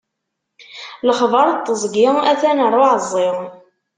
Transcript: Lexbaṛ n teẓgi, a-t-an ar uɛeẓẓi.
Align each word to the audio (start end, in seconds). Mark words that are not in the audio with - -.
Lexbaṛ 1.07 1.47
n 1.51 1.57
teẓgi, 1.65 2.07
a-t-an 2.31 2.63
ar 2.65 2.73
uɛeẓẓi. 2.81 3.29